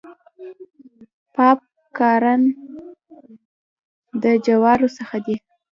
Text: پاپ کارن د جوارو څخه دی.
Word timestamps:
پاپ 1.35 1.59
کارن 1.97 2.41
د 4.23 4.25
جوارو 4.45 4.87
څخه 4.97 5.17
دی. 5.25 5.35